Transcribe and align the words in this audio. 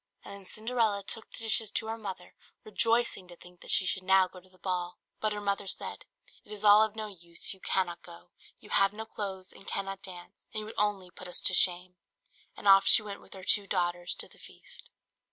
And 0.25 0.33
then 0.33 0.45
Cinderella 0.45 1.03
took 1.03 1.29
the 1.29 1.37
dishes 1.37 1.69
to 1.73 1.85
her 1.85 1.95
mother, 1.99 2.33
rejoicing 2.63 3.27
to 3.27 3.35
think 3.35 3.61
that 3.61 3.69
she 3.69 3.85
should 3.85 4.01
now 4.01 4.27
go 4.27 4.39
to 4.39 4.49
the 4.49 4.57
ball. 4.57 4.97
But 5.19 5.31
her 5.31 5.39
mother 5.39 5.67
said, 5.67 6.05
"It 6.43 6.51
is 6.51 6.63
all 6.63 6.81
of 6.81 6.95
no 6.95 7.05
use, 7.05 7.53
you 7.53 7.59
cannot 7.59 8.01
go, 8.01 8.31
you 8.59 8.71
have 8.71 8.93
no 8.93 9.05
clothes, 9.05 9.53
and 9.53 9.67
cannot 9.67 10.01
dance, 10.01 10.49
and 10.55 10.61
you 10.61 10.65
would 10.65 10.75
only 10.75 11.11
put 11.11 11.27
us 11.27 11.39
to 11.41 11.53
shame:" 11.53 11.97
and 12.57 12.67
off 12.67 12.87
she 12.87 13.03
went 13.03 13.21
with 13.21 13.35
her 13.35 13.43
two 13.43 13.67
daughters 13.67 14.15
to 14.15 14.27
the 14.27 14.39
feast. 14.39 14.89